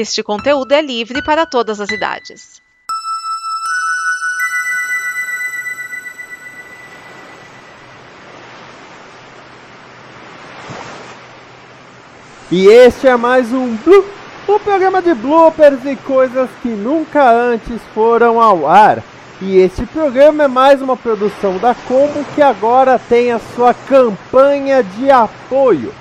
Este 0.00 0.22
conteúdo 0.22 0.70
é 0.70 0.80
livre 0.80 1.20
para 1.24 1.44
todas 1.44 1.80
as 1.80 1.90
idades. 1.90 2.62
E 12.48 12.68
este 12.68 13.08
é 13.08 13.16
mais 13.16 13.52
um 13.52 13.74
Blue, 13.78 14.04
um 14.48 14.60
programa 14.60 15.02
de 15.02 15.14
bloopers 15.14 15.84
e 15.84 15.96
coisas 15.96 16.48
que 16.62 16.68
nunca 16.68 17.28
antes 17.28 17.82
foram 17.92 18.40
ao 18.40 18.68
ar. 18.68 19.02
E 19.42 19.58
este 19.58 19.84
programa 19.84 20.44
é 20.44 20.48
mais 20.48 20.80
uma 20.80 20.96
produção 20.96 21.58
da 21.58 21.74
Combo 21.74 22.24
que 22.36 22.40
agora 22.40 23.00
tem 23.00 23.32
a 23.32 23.40
sua 23.56 23.74
campanha 23.74 24.80
de 24.80 25.10
apoio. 25.10 25.92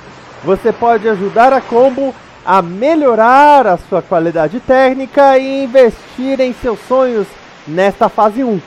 Você 0.44 0.72
pode 0.72 1.10
ajudar 1.10 1.52
a 1.52 1.60
Combo 1.60 2.14
a 2.48 2.62
melhorar 2.62 3.68
a 3.68 3.76
sua 3.76 4.02
qualidade 4.02 4.62
técnica 4.62 5.38
e 5.38 5.66
investir 5.66 6.40
em 6.40 6.54
seus 6.54 6.80
sonhos 6.88 7.28
nesta 7.68 8.08
fase 8.08 8.42
1. 8.42 8.62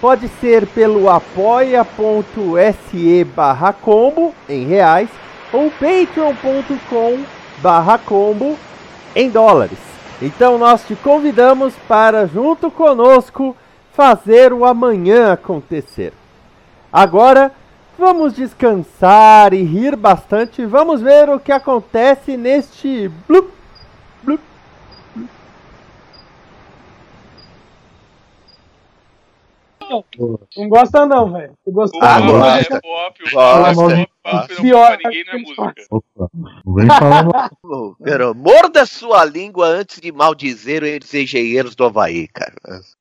Pode 0.00 0.26
ser 0.40 0.66
pelo 0.66 1.08
apoia.se 1.08 1.84
barra 3.36 3.72
combo 3.72 4.34
em 4.48 4.66
reais 4.66 5.08
ou 5.52 5.70
patreon.com 5.70 7.20
barra 7.58 7.98
combo 7.98 8.58
em 9.14 9.30
dólares. 9.30 9.78
Então 10.20 10.58
nós 10.58 10.82
te 10.84 10.96
convidamos 10.96 11.72
para 11.86 12.26
junto 12.26 12.68
conosco 12.68 13.56
fazer 13.92 14.52
o 14.52 14.64
amanhã 14.64 15.34
acontecer. 15.34 16.12
Agora 16.92 17.52
vamos 18.00 18.34
descansar 18.34 19.52
e 19.52 19.62
rir 19.62 19.94
bastante. 19.94 20.64
Vamos 20.64 21.00
ver 21.00 21.28
o 21.28 21.38
que 21.38 21.52
acontece 21.52 22.36
neste 22.36 23.08
blup, 23.28 23.52
blup, 24.24 24.40
Não 30.56 30.68
gosta 30.68 31.06
não, 31.06 31.32
velho. 31.32 31.52
Se 31.64 31.70
gostar, 31.70 32.16
Ah, 32.16 32.20
não 32.20 32.26
não, 32.26 32.38
gosta. 32.40 32.74
é 32.76 32.80
pop, 32.80 33.22
o 33.24 33.30
pop, 33.30 34.08
é 34.24 34.32
não 34.32 34.62
Pior 34.62 34.98
pra 34.98 35.10
ninguém 35.10 35.24
não 35.24 35.32
é 35.32 35.38
música. 35.38 35.74
Opa, 35.90 36.28
não 36.64 36.74
vem 36.74 36.86
falar 36.86 37.50
Pero, 38.04 38.34
morda 38.34 38.84
sua 38.84 39.24
língua 39.24 39.66
antes 39.66 40.00
de 40.00 40.12
maldizer 40.12 40.82
os 41.02 41.14
engenheiros 41.14 41.74
do 41.74 41.84
Havaí, 41.84 42.28
cara. 42.28 42.54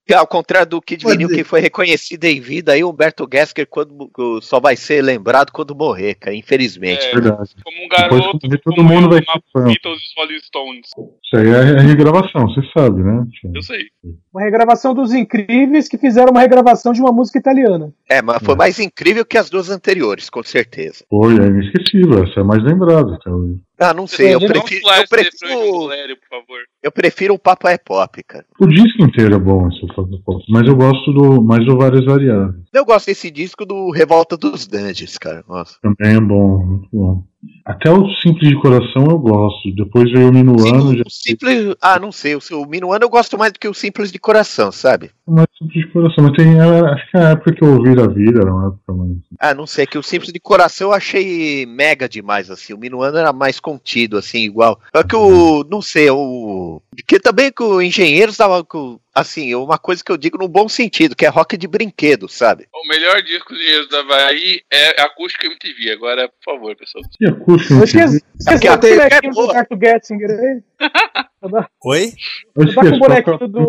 Que, 0.05 0.13
Ao 0.13 0.25
contrário 0.25 0.69
do 0.69 0.81
Kid 0.81 1.05
Vinil, 1.05 1.29
que 1.29 1.43
foi 1.43 1.59
reconhecido 1.59 2.25
em 2.25 2.39
vida, 2.39 2.73
aí 2.73 2.83
o 2.83 2.89
Humberto 2.89 3.27
Gessler 3.31 3.67
quando, 3.67 4.09
só 4.41 4.59
vai 4.59 4.75
ser 4.75 5.03
lembrado 5.03 5.51
quando 5.51 5.75
morrer, 5.75 6.15
cara, 6.15 6.35
infelizmente. 6.35 7.05
É. 7.05 7.13
Verdade. 7.13 7.49
Como 7.63 7.85
um 7.85 7.87
garoto, 7.87 8.49
vê, 8.49 8.57
todo 8.57 8.83
mundo 8.83 9.09
vai 9.09 9.19
ser. 9.19 9.63
Beatles 9.63 9.99
e 10.01 10.19
Rolling 10.19 10.39
Stones. 10.39 10.89
Isso 11.23 11.37
aí 11.37 11.47
é 11.47 11.81
regravação, 11.81 12.47
você 12.47 12.61
sabe, 12.73 13.03
né? 13.03 13.23
Eu 13.53 13.61
sei. 13.61 13.83
Uma 14.33 14.43
regravação 14.43 14.93
dos 14.93 15.13
Incríveis 15.13 15.87
que 15.87 15.97
fizeram 15.97 16.31
uma 16.31 16.41
regravação 16.41 16.93
de 16.93 17.01
uma 17.01 17.11
música 17.11 17.37
italiana. 17.37 17.93
É, 18.09 18.21
mas 18.21 18.41
foi 18.43 18.55
mais 18.55 18.79
incrível 18.79 19.25
que 19.25 19.37
as 19.37 19.49
duas 19.49 19.69
anteriores, 19.69 20.29
com 20.29 20.41
certeza. 20.41 21.03
Foi, 21.09 21.33
é 21.39 21.47
inesquecível, 21.47 22.23
essa 22.23 22.41
é 22.41 22.43
mais 22.43 22.63
lembrada. 22.63 23.17
Então, 23.19 23.59
Ah, 23.79 23.93
não 23.93 24.05
sei, 24.05 24.35
eu 24.35 24.39
prefiro, 24.39 24.89
eu 24.89 25.07
prefiro, 25.07 25.89
eu 26.83 26.91
prefiro 26.91 27.33
o 27.33 27.39
Papo 27.39 27.67
é 27.67 27.77
Pop, 27.77 28.21
cara. 28.23 28.45
o 28.59 28.67
disco 28.67 29.01
inteiro 29.01 29.35
é 29.35 29.39
bom, 29.39 29.69
esse 29.69 29.87
Fado 29.95 30.09
do 30.09 30.19
Pop, 30.19 30.43
mas 30.49 30.67
eu 30.67 30.75
gosto 30.75 31.13
do 31.13 31.41
mais 31.41 31.65
do 31.65 31.77
Várias 31.77 32.03
Variáveis. 32.03 32.55
Eu 32.73 32.85
gosto 32.85 33.05
desse 33.05 33.31
disco 33.31 33.65
do 33.65 33.89
Revolta 33.91 34.35
dos 34.35 34.67
Dandes, 34.67 35.17
cara. 35.17 35.43
Nossa. 35.47 35.77
Também 35.81 36.17
é 36.17 36.19
bom, 36.19 36.65
muito 36.65 36.89
bom. 36.91 37.23
Até 37.65 37.89
o 37.89 38.05
Simples 38.15 38.49
de 38.49 38.61
Coração 38.61 39.05
eu 39.09 39.17
gosto. 39.17 39.73
Depois 39.73 40.11
veio 40.11 40.29
o 40.29 40.33
Minuano, 40.33 40.97
já 40.97 41.03
o 41.05 41.09
simples. 41.09 41.75
Ah, 41.79 41.97
não 41.97 42.11
sei. 42.11 42.35
O, 42.35 42.65
Minuano 42.65 43.05
eu 43.05 43.09
gosto 43.09 43.37
mais 43.37 43.53
do 43.53 43.59
que 43.59 43.67
o 43.67 43.73
Simples 43.73 44.11
de 44.11 44.19
Coração, 44.19 44.71
sabe? 44.71 45.11
mais 45.25 45.47
Simples 45.57 45.85
de 45.85 45.91
Coração. 45.93 46.23
Mas 46.25 46.35
tem, 46.35 46.59
é, 46.59 46.63
acho 46.63 47.11
que 47.11 47.17
a 47.17 47.29
época 47.29 47.53
que 47.53 47.63
eu 47.63 47.75
ouvi 47.75 47.91
a 47.91 48.07
vida 48.07 48.41
era 48.41 48.53
uma 48.53 48.67
época 48.67 48.93
mais. 48.93 49.17
Ah, 49.39 49.53
não 49.53 49.65
sei. 49.65 49.85
Que 49.85 49.97
o 49.97 50.03
Simples 50.03 50.33
de 50.33 50.39
Coração 50.39 50.89
eu 50.89 50.93
achei 50.93 51.65
mega 51.65 52.09
demais, 52.09 52.49
assim. 52.51 52.73
O 52.73 52.77
Minuano 52.77 53.17
era 53.17 53.31
mais 53.31 53.59
contido, 53.69 54.17
assim, 54.17 54.39
igual. 54.39 54.79
Só 54.95 55.03
que 55.03 55.15
o. 55.15 55.63
Não 55.69 55.81
sei, 55.81 56.09
o. 56.09 56.81
Que 57.07 57.19
também 57.19 57.51
que 57.51 57.61
o 57.61 57.81
Engenheiros 57.81 58.37
tava 58.37 58.63
com. 58.63 58.99
Assim, 59.13 59.53
uma 59.53 59.77
coisa 59.77 60.03
que 60.03 60.11
eu 60.11 60.17
digo 60.17 60.37
no 60.37 60.47
bom 60.47 60.69
sentido, 60.69 61.15
que 61.15 61.25
é 61.25 61.29
rock 61.29 61.57
de 61.57 61.67
brinquedo, 61.67 62.29
sabe? 62.29 62.67
O 62.73 62.87
melhor 62.87 63.21
disco 63.21 63.53
de 63.53 63.59
Engenheiros 63.61 63.89
da 63.89 63.99
Havaí 63.99 64.61
é 64.71 65.01
Acústica 65.01 65.45
MTV. 65.45 65.91
Agora, 65.91 66.29
por 66.29 66.53
favor, 66.53 66.75
pessoal. 66.75 67.03
E 67.19 67.25
É 67.27 68.57
é 68.67 69.21
do 69.21 69.51
aí. 70.31 71.19
Oi? 71.85 72.11
eu 72.55 72.73
Tá 72.75 72.81
com 72.81 72.87
o 72.95 72.99
bonequinho 72.99 73.47
do- 73.47 73.67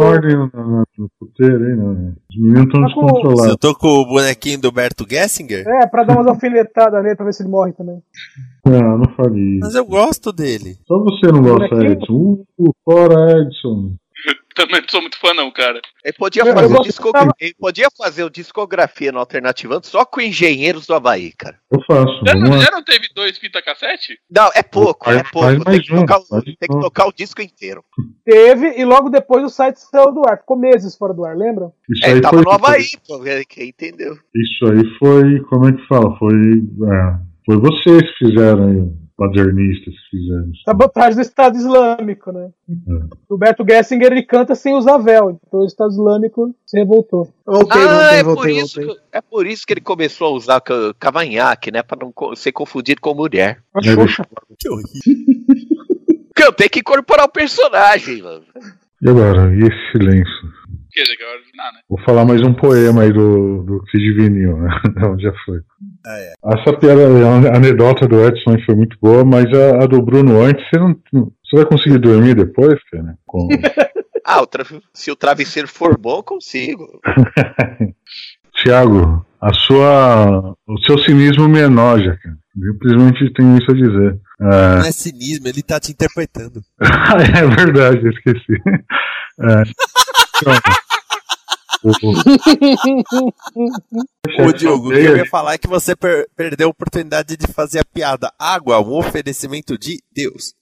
né? 1.85 2.15
Os 2.31 2.37
meninos 2.37 2.65
estão 2.65 2.81
Tá 2.81 2.87
descontrolados. 2.87 3.47
Eu 3.47 3.57
tô 3.59 3.75
com 3.75 3.89
o 3.89 4.07
bonequinho 4.07 4.61
do 4.61 4.73
Berto 4.73 5.07
Gessinger? 5.09 5.67
É, 5.67 5.87
pra 5.87 6.03
dar 6.03 6.17
umas 6.17 6.27
alfinetadas 6.27 7.03
nele 7.03 7.15
pra 7.17 7.27
ver 7.27 7.33
se 7.33 7.43
ele 7.43 7.51
morre 7.51 7.73
também. 7.73 8.03
Não, 8.67 8.99
não 8.99 9.09
faria. 9.15 9.59
Mas 9.61 9.75
eu 9.75 9.85
gosto 9.85 10.33
dele. 10.33 10.77
Só 10.87 10.99
você 10.99 11.31
não 11.33 11.43
gosta? 11.43 11.85
Edson. 11.85 12.45
Uh, 12.59 12.73
fora 12.85 13.41
Edson. 13.41 13.95
Também 14.55 14.81
não 14.83 14.89
sou 14.89 15.01
muito 15.01 15.19
fã, 15.19 15.33
não, 15.33 15.51
cara. 15.51 15.81
Ele 16.05 16.13
podia, 16.13 16.45
fazer 16.45 16.79
discogra- 16.83 17.33
ele 17.41 17.55
podia 17.59 17.89
fazer 17.97 18.25
o 18.25 18.29
discografia 18.31 19.13
no 19.13 19.19
Alternativando 19.21 19.87
só 19.87 20.05
com 20.05 20.21
Engenheiros 20.21 20.87
do 20.87 20.95
Havaí, 20.95 21.33
cara. 21.33 21.57
Eu 21.73 21.81
faço. 21.87 22.21
Já, 22.27 22.35
não- 22.35 22.61
já 22.61 22.71
não 22.71 22.83
teve 22.83 23.09
dois 23.15 23.39
fita 23.39 23.63
cassete? 23.63 24.19
Não, 24.31 24.51
é 24.55 24.63
pouco, 24.63 25.05
Faz- 25.07 25.19
é 25.19 25.23
pouco. 25.23 25.65
Tem 25.65 25.81
que, 25.81 25.95
um, 25.95 26.01
tocar, 26.01 26.19
o- 26.19 26.43
tem 26.43 26.55
que 26.55 26.81
tocar 26.81 27.07
o 27.07 27.13
disco 27.13 27.41
inteiro. 27.41 27.83
Teve, 28.25 28.79
e 28.79 28.85
logo 28.85 29.09
depois 29.09 29.45
o 29.45 29.49
site 29.49 29.77
saiu 29.79 30.13
do 30.13 30.29
ar. 30.29 30.39
Ficou 30.39 30.59
meses 30.59 30.97
fora 30.97 31.15
do 31.15 31.25
ar, 31.25 31.37
lembra? 31.37 31.71
Isso 31.89 32.05
É, 32.05 32.13
aí 32.13 32.21
tava 32.21 32.37
foi. 32.37 32.45
no 32.45 32.51
Havaí, 32.51 32.87
pô, 33.07 33.25
é, 33.25 33.45
quem 33.45 33.69
entendeu? 33.69 34.15
Isso 34.35 34.67
aí 34.67 34.85
foi. 34.99 35.41
Como 35.49 35.69
é 35.69 35.73
que 35.73 35.87
fala? 35.87 36.19
Foi. 36.19 36.33
é, 36.35 37.15
foi 37.47 37.57
vocês 37.57 38.03
que 38.19 38.27
fizeram 38.27 38.69
aí. 38.69 39.01
Modernistas 39.21 39.95
que 39.95 40.17
fizeram 40.17 40.51
isso. 40.51 40.63
Sabotagem 40.65 41.15
do 41.17 41.21
Estado 41.21 41.57
Islâmico, 41.57 42.33
né? 42.33 42.49
O 43.29 43.35
Roberto 43.35 43.65
Gessinger 43.69 44.11
ele 44.13 44.23
canta 44.23 44.55
sem 44.55 44.75
usar 44.75 44.97
véu. 44.99 45.39
Então 45.47 45.61
o 45.61 45.67
Estado 45.67 45.91
Islâmico 45.91 46.55
se 46.67 46.79
revoltou. 46.79 47.29
Voltei, 47.45 47.83
ah, 47.83 47.87
voltei, 47.87 48.19
é, 48.19 48.25
por 48.25 48.35
voltei, 48.35 48.59
isso 48.59 48.81
voltei. 48.81 48.95
que, 48.97 49.01
é 49.13 49.21
por 49.21 49.47
isso 49.47 49.67
que 49.67 49.73
ele 49.75 49.81
começou 49.83 50.29
a 50.29 50.31
usar 50.31 50.61
ca- 50.61 50.95
cavanhaque, 50.99 51.71
né? 51.71 51.83
Pra 51.83 51.99
não 52.01 52.35
ser 52.35 52.53
confundido 52.53 53.01
com 53.01 53.15
mulher. 53.15 53.59
A 53.75 53.79
É, 53.81 53.83
Xuxa. 53.95 54.27
Que 54.59 54.69
horrível. 54.69 56.53
Tenho 56.57 56.71
que 56.71 56.81
incorporar 56.81 57.27
o 57.27 57.31
personagem, 57.33 58.23
mano. 58.23 58.43
E 59.03 59.09
agora? 59.09 59.55
E 59.55 59.61
esse 59.61 59.93
silêncio? 59.93 60.50
Dizer, 61.03 61.17
que 61.17 61.23
é 61.23 61.27
hora 61.27 61.39
de 61.41 61.57
nada, 61.57 61.73
né? 61.73 61.81
Vou 61.89 62.01
falar 62.05 62.25
mais 62.25 62.43
um 62.43 62.53
poema 62.53 63.03
aí 63.03 63.13
do, 63.13 63.63
do 63.65 63.83
Kid 63.85 64.13
Vinil, 64.15 64.57
né? 64.59 64.69
Não, 64.97 65.19
já 65.19 65.33
foi. 65.45 65.59
Ah, 66.07 66.19
é. 66.19 66.33
Essa 66.59 66.73
piada, 66.79 67.03
a 67.53 67.57
anedota 67.57 68.07
do 68.07 68.25
Edson 68.25 68.57
foi 68.67 68.75
muito 68.75 68.97
boa, 69.01 69.25
mas 69.25 69.47
a, 69.53 69.83
a 69.85 69.87
do 69.87 70.01
Bruno 70.03 70.41
antes, 70.43 70.65
você 70.69 70.79
não. 70.79 70.95
Você 71.13 71.57
vai 71.57 71.65
conseguir 71.67 71.99
dormir 71.99 72.35
depois, 72.35 72.79
cara? 72.91 73.17
Com- 73.27 73.49
Ah, 74.23 74.43
o 74.43 74.47
tra- 74.47 74.65
se 74.95 75.11
o 75.11 75.17
travesseiro 75.17 75.67
for 75.67 75.99
bom, 75.99 76.19
eu 76.19 76.23
consigo. 76.23 76.87
Tiago, 78.63 79.25
a 79.41 79.53
sua, 79.55 80.55
o 80.69 80.79
seu 80.87 80.99
cinismo 80.99 81.49
me 81.49 81.59
enoja, 81.61 82.17
cara. 82.23 82.37
Simplesmente 82.53 83.33
tenho 83.33 83.57
isso 83.59 83.71
a 83.71 83.75
dizer. 83.75 84.21
É, 84.41 84.79
Não 84.79 84.87
é 84.87 84.93
cinismo, 84.93 85.49
ele 85.49 85.63
tá 85.63 85.81
te 85.81 85.93
interpretando. 85.93 86.61
é 86.81 87.47
verdade, 87.57 88.05
eu 88.05 88.11
esqueci. 88.11 88.53
É, 89.41 89.63
então, 90.37 90.53
Ô, 94.39 94.53
Diogo, 94.53 94.89
o 94.89 94.91
que 94.91 94.99
eu 94.99 95.17
ia 95.17 95.27
falar 95.27 95.55
é 95.55 95.59
que 95.59 95.67
você 95.67 95.97
per- 95.97 96.29
perdeu 96.37 96.69
a 96.69 96.71
oportunidade 96.71 97.37
de 97.37 97.47
fazer 97.47 97.81
a 97.81 97.85
piada. 97.85 98.33
Água, 98.39 98.81
um 98.81 98.99
oferecimento 98.99 99.79
de 99.79 99.99
Deus. 100.15 100.55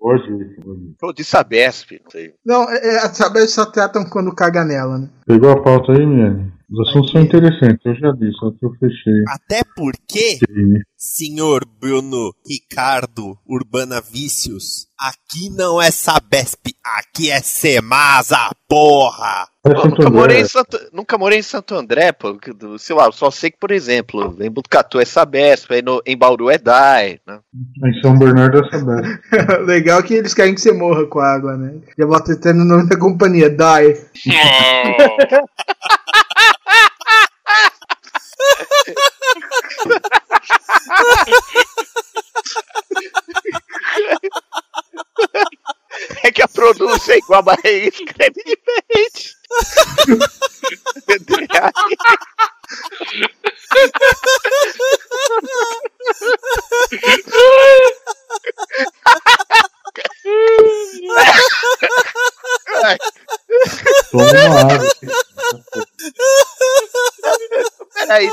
Hoje, 0.00 0.24
hoje. 0.64 0.94
Ou 1.02 1.12
de 1.12 1.24
Sabesp, 1.24 1.92
não 2.02 2.10
sei. 2.10 2.34
Não, 2.44 2.68
é, 2.70 2.76
é, 2.96 2.98
sabe, 3.10 3.46
só 3.46 3.66
tratam 3.66 4.04
quando 4.08 4.34
caga 4.34 4.64
nela, 4.64 4.98
né? 4.98 5.08
Pegou 5.26 5.50
a 5.50 5.62
pauta 5.62 5.92
aí, 5.92 6.06
Miane? 6.06 6.52
Os 6.72 6.88
assuntos 6.88 7.10
são 7.10 7.20
interessantes, 7.20 7.84
eu 7.84 7.94
já 7.96 8.12
disse, 8.12 8.32
só 8.38 8.50
que 8.50 8.64
eu 8.64 8.72
fechei. 8.80 9.24
Até 9.28 9.60
porque, 9.76 10.36
Sim. 10.38 10.80
senhor 10.96 11.66
Bruno 11.80 12.32
Ricardo 12.48 13.36
Urbana 13.46 14.00
Vícios, 14.00 14.86
aqui 14.98 15.50
não 15.50 15.82
é 15.82 15.90
Sabesp, 15.90 16.74
aqui 16.82 17.30
é 17.30 17.40
Semasa, 17.40 18.38
porra! 18.68 19.48
Pô, 19.64 19.70
Santo 19.80 19.88
nunca, 19.90 20.10
morei 20.10 20.40
em 20.40 20.44
Santo, 20.44 20.78
nunca 20.92 21.18
morei 21.18 21.38
em 21.38 21.42
Santo 21.42 21.74
André, 21.76 22.10
pô. 22.10 22.36
que 22.36 22.52
do- 22.52 22.78
Sei 22.80 22.96
lá, 22.96 23.04
eu 23.06 23.12
só 23.12 23.30
sei 23.30 23.50
que, 23.50 23.58
por 23.60 23.70
exemplo, 23.70 24.34
em 24.40 24.50
Butucatu 24.50 24.98
é 24.98 25.04
Sabesp, 25.04 25.70
aí 25.72 25.82
no- 25.82 26.02
em 26.06 26.16
Bauru 26.16 26.50
é 26.50 26.58
DAI, 26.58 27.20
né? 27.26 27.38
Em 27.86 28.00
São 28.00 28.18
Bernardo 28.18 28.58
é 28.58 28.70
Sabesp. 28.70 29.20
Legal 29.66 30.02
que 30.02 30.14
eles 30.14 30.34
querem 30.34 30.54
que 30.54 30.60
você 30.60 30.72
morra 30.72 31.06
com 31.06 31.20
a 31.20 31.32
água, 31.34 31.56
né? 31.56 31.74
Já 31.96 32.06
bota 32.06 32.32
até 32.32 32.52
no 32.52 32.64
nome 32.64 32.88
da 32.88 32.98
companhia, 32.98 33.48
Die. 33.50 34.00
Mas 47.40 47.64
escreve 47.64 48.44
diferente. 48.44 49.34
Toma 64.10 64.32
uma 64.32 64.60
água. 64.60 64.92
Peraí. 67.94 68.28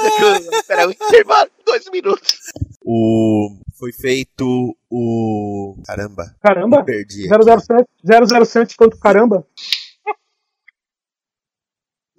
Peraí, 0.68 0.86
intervalo, 0.92 1.50
dois 1.66 1.90
minutos. 1.90 2.40
O. 2.84 3.60
Foi 3.78 3.94
feito 3.94 4.76
o. 4.90 5.39
Caramba, 5.86 6.36
Caramba! 6.42 6.84
perdi. 6.84 7.28
007, 7.28 7.86
007 8.04 8.76
quanto 8.76 8.98
caramba. 8.98 9.44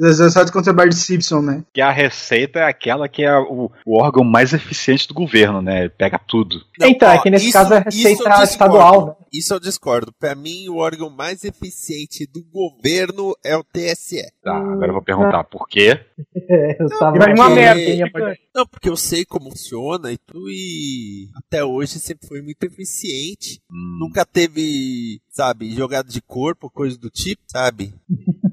17 0.00 0.50
contra 0.52 0.72
Bart 0.72 0.92
Simpson, 0.92 1.42
né? 1.42 1.64
Que 1.72 1.80
a 1.80 1.90
receita 1.90 2.60
é 2.60 2.64
aquela 2.64 3.08
que 3.08 3.22
é 3.22 3.36
o, 3.38 3.70
o 3.86 4.00
órgão 4.00 4.24
mais 4.24 4.52
eficiente 4.52 5.06
do 5.06 5.14
governo, 5.14 5.60
né? 5.60 5.88
Pega 5.90 6.18
tudo. 6.18 6.60
Não, 6.78 6.88
então, 6.88 7.08
ó, 7.08 7.12
é 7.12 7.18
que 7.22 7.30
nesse 7.30 7.44
isso- 7.46 7.52
caso 7.52 7.74
é 7.74 7.78
receita 7.80 8.42
estadual, 8.42 9.06
né? 9.06 9.14
Isso 9.32 9.54
eu 9.54 9.60
discordo. 9.60 10.12
Pra 10.18 10.34
mim, 10.34 10.68
o 10.68 10.76
órgão 10.78 11.08
mais 11.08 11.44
eficiente 11.44 12.26
do 12.26 12.42
governo 12.42 13.32
é 13.44 13.56
o 13.56 13.62
TSE. 13.62 14.22
Tá, 14.42 14.56
agora 14.56 14.88
eu 14.88 14.92
vou 14.94 15.02
perguntar 15.02 15.44
por 15.44 15.68
quê. 15.68 16.00
É, 16.52 16.82
eu 16.82 16.88
tava 16.98 17.16
Vai 17.18 17.32
uma 17.34 17.46
porque- 17.46 17.60
merda. 17.60 18.36
Não, 18.54 18.66
porque 18.66 18.88
eu 18.88 18.96
sei 18.96 19.24
como 19.24 19.50
funciona 19.50 20.10
e 20.12 20.18
tudo 20.18 20.48
e 20.50 21.28
até 21.36 21.64
hoje 21.64 21.98
sempre 22.00 22.26
foi 22.26 22.42
muito 22.42 22.62
eficiente. 22.64 23.60
Hum, 23.70 23.98
Nunca 24.00 24.24
teve, 24.24 25.20
sabe, 25.28 25.70
jogada 25.72 26.08
de 26.08 26.20
corpo, 26.20 26.68
coisa 26.70 26.98
do 26.98 27.08
tipo, 27.08 27.42
sabe? 27.46 27.94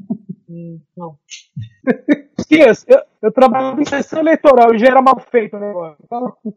Esquias, 2.40 2.86
eu, 2.88 3.00
eu 3.22 3.32
trabalho 3.32 3.82
em 3.82 3.86
sessão 3.86 4.20
eleitoral 4.20 4.74
e 4.74 4.78
já 4.78 4.88
era 4.88 5.02
mal 5.02 5.20
feito 5.20 5.58
o 5.58 5.60
negócio. 5.60 5.98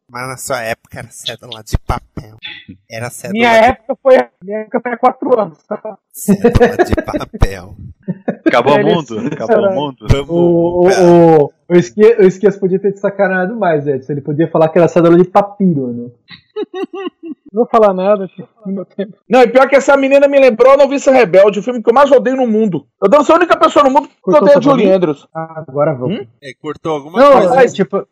Mas 0.08 0.28
na 0.28 0.37
sua 0.37 0.62
época 0.62 0.99
era 0.99 1.08
cédula 1.08 1.62
de 1.62 1.78
papel. 1.78 2.37
Era 2.90 3.11
cédula 3.11 3.38
minha 3.38 3.61
de, 3.61 3.67
época 3.69 3.99
foi. 4.02 4.17
Minha 4.44 4.58
época 4.61 4.81
foi 4.81 4.93
há 4.93 4.96
quatro 4.96 5.40
anos. 5.40 5.58
tá? 5.67 5.99
cédula 6.12 6.84
de 6.84 6.94
papel. 6.96 7.76
Acabou 8.46 8.75
o 8.75 8.84
mundo? 8.84 9.19
Acabou 9.32 9.69
o 9.69 9.75
mundo? 9.75 10.06
O, 10.28 10.34
o, 10.34 10.88
o, 10.88 11.52
o, 11.69 11.76
Esquias, 11.76 12.19
o 12.19 12.22
Esquias 12.22 12.56
podia 12.58 12.78
ter 12.78 12.93
te 12.93 13.00
sacanado 13.00 13.56
mais, 13.56 13.87
Edson. 13.87 14.12
Ele 14.12 14.20
podia 14.20 14.49
falar 14.49 14.69
que 14.69 14.78
era 14.78 14.88
cédula 14.88 15.17
de 15.17 15.28
papiro, 15.28 15.93
né? 15.93 16.11
Não 17.52 17.62
vou 17.64 17.69
falar 17.69 17.93
nada, 17.93 18.29
no 18.64 18.73
meu 18.73 18.85
tempo. 18.85 19.14
Não, 19.29 19.43
e 19.43 19.49
pior 19.49 19.69
que 19.69 19.75
essa 19.76 19.97
menina 19.97 20.29
me 20.29 20.38
lembrou 20.38 20.73
a 20.73 20.76
Noviça 20.76 21.11
Rebelde, 21.11 21.58
o 21.58 21.62
filme 21.62 21.82
que 21.82 21.91
eu 21.91 21.94
mais 21.94 22.11
odeio 22.12 22.37
no 22.37 22.47
mundo. 22.47 22.87
Eu 23.02 23.08
devo 23.08 23.25
ser 23.25 23.32
a 23.32 23.37
única 23.37 23.56
pessoa 23.58 23.85
no 23.85 23.91
mundo 23.91 24.08
que 24.08 24.14
Cortou 24.23 24.43
odeia 24.43 24.62
Julie? 24.62 24.91
Andrews. 24.91 25.26
Ah, 25.35 25.64
agora 25.69 25.94
vamos. 25.94 26.26
É, 26.43 26.52
cortou 26.62 26.93
alguma 26.93 27.19
Não, 27.19 27.32
coisa. 27.32 27.62
é, 27.62 27.67
tipo, 27.67 28.06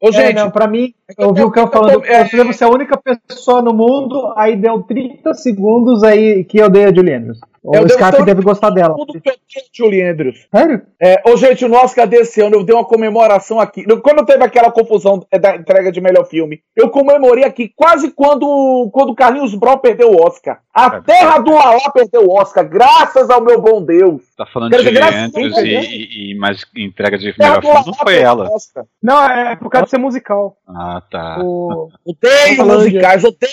Ô, 0.00 0.08
é, 0.08 0.12
gente, 0.12 0.34
não, 0.36 0.50
pra 0.50 0.66
mim, 0.66 0.92
eu 1.18 1.28
eu 1.28 1.34
vi 1.34 1.42
o 1.44 1.50
Cão 1.50 1.66
falando, 1.68 2.00
tô- 2.00 2.04
é- 2.06 2.22
eu 2.22 2.28
devo 2.38 2.52
ser 2.52 2.64
a 2.64 2.68
única 2.70 3.00
pessoa 3.28 3.62
no 3.62 3.72
mundo, 3.72 4.32
aí 4.36 4.56
deu 4.56 4.82
30 4.82 5.32
segundos 5.34 6.02
aí 6.02 6.44
que 6.44 6.58
eu 6.58 6.68
dei 6.68 6.84
a 6.84 6.94
Julie 6.94 7.14
Andrews. 7.14 7.38
O 7.62 7.72
ser 7.88 8.22
o- 8.22 8.24
deve 8.24 8.42
gostar 8.42 8.70
dela. 8.70 8.96
que 9.22 9.30
eu 9.30 9.34
Julie 9.72 10.02
Andrews. 10.02 10.46
Sério? 10.54 10.82
É, 11.00 11.22
ô, 11.26 11.36
gente, 11.36 11.66
no 11.66 11.76
Oscar 11.76 12.06
desse 12.06 12.40
ano 12.40 12.56
eu 12.56 12.64
dei 12.64 12.74
uma 12.74 12.84
comemoração 12.84 13.60
aqui. 13.60 13.84
Quando 14.00 14.24
teve 14.24 14.44
aquela 14.44 14.70
confusão 14.70 15.24
da 15.40 15.56
entrega 15.56 15.90
de 15.92 16.00
melhor 16.00 16.24
filme, 16.26 16.60
eu 16.76 16.88
comemorei 16.90 17.44
aqui 17.44 17.72
quase 17.74 18.10
quando 18.10 18.88
quando 18.92 19.10
o 19.10 19.14
Carlinhos 19.14 19.54
Brau 19.54 19.78
perdeu 19.78 20.10
o 20.10 20.22
Oscar. 20.26 20.60
A 20.74 20.96
É 20.96 21.00
terra 21.02 21.38
do 21.38 21.56
Alá 21.56 21.90
perdeu 21.92 22.26
o 22.26 22.32
Oscar, 22.40 22.66
graças 22.68 23.28
ao 23.30 23.40
meu 23.42 23.60
bom 23.60 23.82
Deus. 23.84 24.22
Tá 24.36 24.46
falando 24.46 24.70
Quero 24.70 24.82
de 24.84 24.88
dizer, 24.90 25.02
Julie 25.02 25.12
graças 25.12 25.36
Andrews 25.36 25.58
a 25.58 25.62
e, 25.62 25.74
e, 25.74 26.32
e 26.32 26.38
mais 26.38 26.64
entrega 26.76 27.18
de 27.18 27.34
melhor 27.38 27.60
filme 27.60 27.82
não 27.86 27.94
foi 27.94 28.16
ela. 28.18 28.48
o 28.48 28.54
Oscar. 28.54 28.84
Não, 29.02 29.22
é 29.30 29.56
por 29.56 29.68
causa 29.70 29.84
de 29.84 29.90
ser 29.90 29.98
musical. 29.98 30.56
Ah, 30.66 31.02
tá. 31.10 31.38
O, 31.42 31.88
Odeio 32.06 32.64
musicais, 32.66 33.24
odeio, 33.24 33.52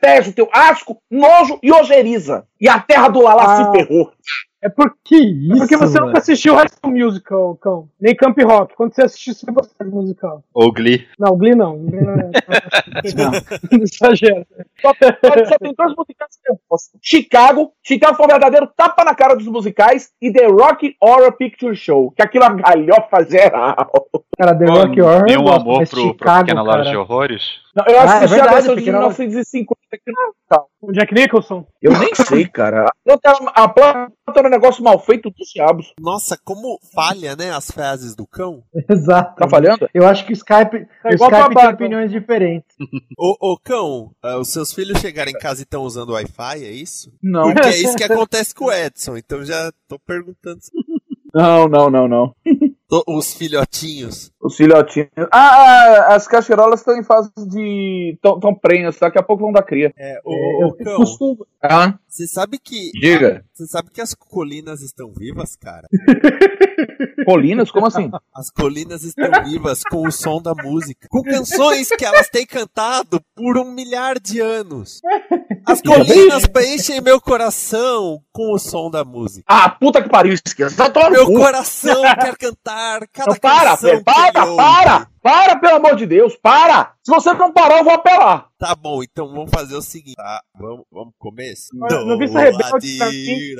detesto, 0.00 0.32
tenho 0.32 0.48
asco, 0.52 0.96
nojo 1.10 1.58
e 1.62 1.72
ojeriza. 1.72 2.44
E 2.60 2.68
a 2.68 2.78
terra 2.78 3.08
do 3.08 3.20
Lala 3.22 3.42
Ah. 3.44 3.56
se 3.72 3.78
ferrou. 3.78 4.12
É 4.62 4.68
por... 4.68 4.94
Que 5.04 5.16
isso, 5.16 5.54
é 5.54 5.58
porque 5.58 5.76
você 5.76 5.94
mano. 5.94 6.06
nunca 6.06 6.18
assistiu 6.18 6.54
High 6.54 6.68
School 6.68 6.94
Musical, 6.96 7.56
cão. 7.56 7.88
Nem 8.00 8.14
Camp 8.14 8.38
Rock. 8.42 8.74
Quando 8.76 8.94
você 8.94 9.02
assistiu, 9.02 9.34
você 9.34 9.50
gostou 9.50 9.86
de 9.86 9.92
musical. 9.92 10.44
Ou 10.54 10.72
Glee. 10.72 11.06
Não, 11.18 11.36
Glee 11.36 11.54
não. 11.54 11.78
Glee 11.78 12.00
não, 12.02 12.12
é... 12.14 12.30
não 13.76 13.82
exagera. 13.82 14.46
Só, 14.80 14.90
só- 14.94 15.44
só 15.46 15.58
tem 15.58 15.74
dois 15.76 15.94
musicais 15.96 16.36
que 16.44 16.52
eu 16.52 16.58
gosto. 16.68 16.98
Chicago, 17.02 17.72
Chicago 17.82 18.16
foi 18.16 18.26
um 18.26 18.28
verdadeiro 18.28 18.68
tapa 18.76 19.04
na 19.04 19.14
cara 19.14 19.34
dos 19.34 19.46
musicais 19.46 20.10
e 20.20 20.32
The 20.32 20.46
Rock 20.46 20.94
Horror 21.00 21.32
Picture 21.36 21.74
Show, 21.74 22.10
que 22.12 22.22
aquilo 22.22 22.44
é 22.44 22.48
uma 22.48 22.56
galhofa 22.62 23.24
geral. 23.28 23.76
Cara, 24.40 24.56
The 24.58 24.64
Rock 24.64 25.00
Horror, 25.02 25.18
eu 25.20 25.24
Nenhum 25.26 25.42
gosto, 25.42 25.60
amor 25.60 25.78
pro, 25.80 25.88
pro 25.88 26.00
Chicago, 26.00 26.44
Pequena 26.46 26.62
Loja 26.62 26.90
de 26.90 26.96
Horrores? 26.96 27.42
Não, 27.76 27.84
eu 27.86 28.00
Ah, 28.00 28.02
é 28.02 28.06
assisti 28.06 28.24
a 28.24 28.26
verdade, 28.28 28.54
versão 28.54 28.74
de 28.74 28.80
Pequena 28.80 28.98
Loja- 29.00 29.18
1950 29.18 29.80
que 30.02 30.12
não 30.12 30.32
tá. 30.48 30.62
O 30.80 30.92
Jack 30.92 31.12
Nicholson. 31.14 31.66
Eu 31.82 31.92
nem 31.98 32.14
sei, 32.14 32.46
cara. 32.48 32.86
Eu 33.04 33.18
tava- 33.18 33.50
A 33.54 33.68
planta 33.68 34.12
era 34.34 34.48
um 34.48 34.50
negócio 34.50 34.82
mal 34.82 34.98
feito 34.98 35.28
dos 35.30 35.48
diabos. 35.54 35.92
Nossa, 36.00 36.38
como 36.42 36.78
falha, 36.94 37.36
né, 37.36 37.50
as 37.50 37.70
frases 37.70 38.14
do 38.16 38.26
cão. 38.26 38.62
Exato. 38.90 39.36
Tá 39.36 39.46
falhando? 39.46 39.86
Eu 39.92 40.06
acho 40.06 40.24
que 40.24 40.32
o 40.32 40.34
Skype, 40.34 40.86
É 41.04 41.08
o 41.10 41.12
igual 41.14 41.30
Skype 41.30 41.54
tem 41.54 41.68
opiniões 41.68 42.10
diferentes. 42.10 42.74
Ô, 43.18 43.52
ô 43.52 43.58
cão, 43.62 44.10
ah, 44.22 44.38
os 44.38 44.50
seus 44.50 44.72
filhos 44.72 44.98
chegaram 45.00 45.30
em 45.30 45.34
casa 45.38 45.60
e 45.60 45.64
estão 45.64 45.82
usando 45.82 46.14
Wi-Fi, 46.14 46.64
é 46.64 46.70
isso? 46.70 47.12
Não. 47.22 47.52
Porque 47.52 47.68
é 47.68 47.76
isso 47.76 47.94
que 47.94 48.04
acontece 48.04 48.54
com 48.54 48.64
o 48.66 48.72
Edson, 48.72 49.18
então 49.18 49.44
já 49.44 49.70
tô 49.86 49.98
perguntando. 49.98 50.60
Não, 51.32 51.68
não, 51.68 51.88
não, 51.88 52.08
não. 52.08 52.34
Os 53.06 53.34
filhotinhos. 53.34 54.30
Os 54.42 54.56
filhotinhos. 54.56 55.10
Ah, 55.32 56.08
ah, 56.10 56.14
as 56.14 56.26
cachirolas 56.26 56.80
estão 56.80 56.96
em 56.98 57.04
fase 57.04 57.30
de. 57.48 58.14
estão 58.14 58.54
prenhas, 58.54 58.98
daqui 58.98 59.18
a 59.18 59.22
pouco 59.22 59.42
vão 59.42 59.52
dar 59.52 59.62
cria. 59.62 59.92
É, 59.96 60.10
É, 60.10 60.20
ô, 60.24 60.62
eu 60.62 60.68
ô 60.68 60.74
cão, 60.74 60.96
Costumo. 60.96 61.46
Ah, 61.62 61.94
você 62.08 62.26
sabe 62.26 62.58
que. 62.58 62.90
diga. 62.92 63.44
Você 63.52 63.66
sabe 63.66 63.90
que 63.90 64.00
as 64.00 64.14
colinas 64.14 64.80
estão 64.80 65.12
vivas, 65.12 65.54
cara? 65.54 65.86
Colinas? 67.24 67.70
Como 67.70 67.86
assim? 67.86 68.10
As 68.34 68.50
colinas 68.50 69.04
estão 69.04 69.30
vivas 69.44 69.82
com 69.84 70.06
o 70.06 70.10
som 70.10 70.40
da 70.40 70.54
música. 70.54 71.06
Com 71.10 71.22
canções 71.22 71.88
que 71.88 72.04
elas 72.04 72.28
têm 72.28 72.46
cantado 72.46 73.20
por 73.34 73.58
um 73.58 73.70
milhar 73.70 74.18
de 74.18 74.40
anos. 74.40 75.00
As 75.70 75.80
colinas 75.80 76.46
preenchem 76.46 77.00
meu 77.00 77.20
coração 77.20 78.20
com 78.32 78.52
o 78.52 78.58
som 78.58 78.90
da 78.90 79.04
música. 79.04 79.44
Ah, 79.46 79.70
puta 79.70 80.02
que 80.02 80.08
pariu. 80.08 80.34
Tá 80.76 80.90
tomando 80.90 81.12
Meu 81.12 81.26
cu. 81.26 81.34
coração 81.34 82.02
quer 82.20 82.36
cantar 82.36 83.06
cada 83.12 83.30
Não, 83.32 83.38
para, 83.38 83.70
canção 83.70 84.02
para, 84.02 84.32
que 84.32 84.40
ouve. 84.40 84.56
para! 84.56 85.06
Para, 85.22 85.56
pelo 85.56 85.76
amor 85.76 85.96
de 85.96 86.06
Deus, 86.06 86.34
para! 86.42 86.92
Se 87.04 87.12
você 87.12 87.32
não 87.34 87.52
parar, 87.52 87.78
eu 87.78 87.84
vou 87.84 87.92
apelar. 87.92 88.48
Tá 88.58 88.74
bom, 88.74 89.02
então 89.02 89.28
vamos 89.28 89.50
fazer 89.50 89.76
o 89.76 89.82
seguinte, 89.82 90.16
tá? 90.16 90.42
Vamos, 90.58 90.84
vamos 90.90 91.12
começo? 91.18 91.68
Mas 91.74 91.92
não 91.92 92.18
vi 92.18 92.24
essa 92.24 92.40
rebelde 92.40 92.98
female, 92.98 93.56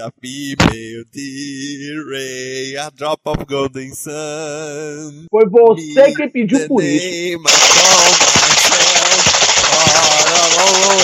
ray, 2.11 2.76
a 2.79 2.90
drop 2.90 3.21
of 3.26 3.45
golden 3.45 3.95
sun. 3.95 5.26
Foi 5.31 5.49
você 5.49 6.12
quem 6.14 6.31
pediu 6.31 6.67
por 6.67 6.83
isso. 6.83 7.38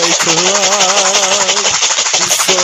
Way 0.07 0.15
to 0.23 0.31
run. 0.47 1.51
And 2.17 2.31
so 2.47 2.59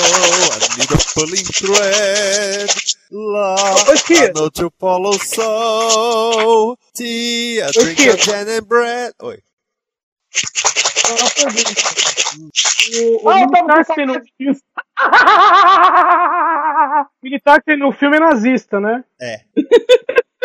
I 0.52 0.58
need 0.78 0.90
a 0.90 0.98
pulling 1.14 1.46
thread. 1.58 2.70
Love, 3.10 3.88
Ô. 3.88 4.24
I 4.24 4.30
know 4.34 4.48
to 4.50 4.70
follow 4.78 5.12
so. 5.12 6.76
Tea, 6.94 7.58
a 7.60 7.70
drink 7.72 7.98
Esquia. 7.98 8.14
of 8.14 8.20
jam 8.20 8.48
and 8.48 8.68
bread. 8.68 9.12
Oi. 9.22 9.38
Uma 11.10 11.30
pergunta. 11.36 11.82
O, 12.94 13.26
o 13.26 13.28
Ah, 13.28 13.40
eu 13.40 13.46
militar 13.48 13.66
tava 13.66 13.84
que 13.84 13.94
tem 13.94 14.06
no 14.06 14.14
O 17.12 17.24
militar 17.24 17.58
que 17.60 17.66
tem 17.66 17.76
no 17.78 17.92
filme 17.92 18.16
é 18.16 18.20
nazista, 18.20 18.80
né? 18.80 19.04
É. 19.20 19.40